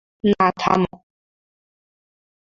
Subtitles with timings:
[0.29, 0.81] না, থাম!